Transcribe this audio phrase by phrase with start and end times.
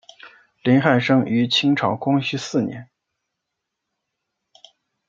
[0.63, 2.89] 林翰生于清朝光绪四年。